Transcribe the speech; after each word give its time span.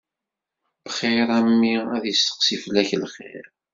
Bxir 0.85 1.29
a 1.37 1.39
mmi, 1.47 1.75
ad 1.95 2.03
isteqsi 2.11 2.57
fell-ak, 2.63 2.89
lxir. 3.03 3.45